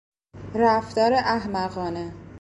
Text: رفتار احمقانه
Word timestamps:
رفتار 0.55 1.13
احمقانه 1.13 2.13